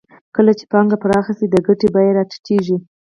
[0.35, 2.77] کله چې پانګه پراخه شي د ګټې بیه راټیټېږي